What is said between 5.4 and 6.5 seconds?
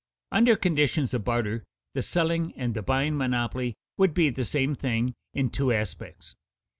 two aspects.